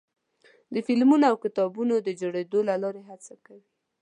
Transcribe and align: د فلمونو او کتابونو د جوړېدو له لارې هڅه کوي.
د 0.73 0.75
فلمونو 0.85 1.23
او 1.31 1.35
کتابونو 1.43 1.95
د 2.01 2.09
جوړېدو 2.21 2.59
له 2.69 2.75
لارې 2.83 3.01
هڅه 3.09 3.33
کوي. 3.45 3.67